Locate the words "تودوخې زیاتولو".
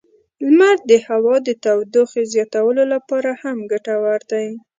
1.63-2.83